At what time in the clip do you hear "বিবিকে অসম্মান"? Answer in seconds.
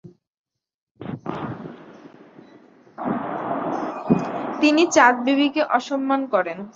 5.25-6.21